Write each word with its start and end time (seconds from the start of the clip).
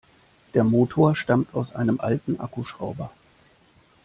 Der 0.55 0.63
Motor 0.63 1.15
stammt 1.15 1.53
aus 1.53 1.75
einem 1.75 1.99
alten 1.99 2.39
Akkuschrauber. 2.39 3.11